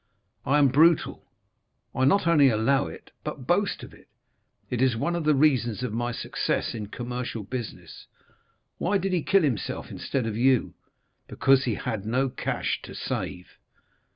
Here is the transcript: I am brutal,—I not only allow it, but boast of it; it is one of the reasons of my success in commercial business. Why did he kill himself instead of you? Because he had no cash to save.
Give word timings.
I 0.47 0.57
am 0.57 0.69
brutal,—I 0.69 2.05
not 2.05 2.25
only 2.25 2.49
allow 2.49 2.87
it, 2.87 3.11
but 3.23 3.45
boast 3.45 3.83
of 3.83 3.93
it; 3.93 4.07
it 4.71 4.81
is 4.81 4.95
one 4.97 5.15
of 5.15 5.25
the 5.25 5.35
reasons 5.35 5.83
of 5.83 5.93
my 5.93 6.11
success 6.11 6.73
in 6.73 6.87
commercial 6.87 7.43
business. 7.43 8.07
Why 8.79 8.97
did 8.97 9.13
he 9.13 9.21
kill 9.21 9.43
himself 9.43 9.91
instead 9.91 10.25
of 10.25 10.35
you? 10.35 10.73
Because 11.27 11.65
he 11.65 11.75
had 11.75 12.03
no 12.07 12.29
cash 12.29 12.81
to 12.81 12.95
save. 12.95 13.59